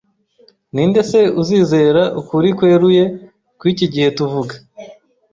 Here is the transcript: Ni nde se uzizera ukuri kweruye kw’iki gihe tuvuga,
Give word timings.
Ni 0.73 0.83
nde 0.89 1.01
se 1.09 1.21
uzizera 1.41 2.03
ukuri 2.19 2.49
kweruye 2.57 3.03
kw’iki 3.59 3.85
gihe 3.93 4.09
tuvuga, 4.17 4.53